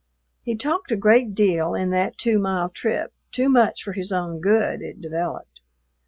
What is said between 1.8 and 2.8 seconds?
that two mile